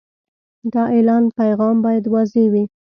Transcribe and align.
د 0.73 0.75
اعلان 0.95 1.23
پیغام 1.39 1.75
باید 1.85 2.05
واضح 2.13 2.43
وي. 2.53 2.63